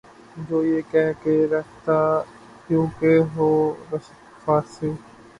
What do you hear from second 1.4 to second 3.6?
ریختہ کیوں کہ ہو